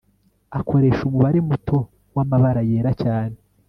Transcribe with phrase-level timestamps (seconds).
[0.59, 1.77] akoresha umubare muto
[2.15, 3.35] wamabara yera cyane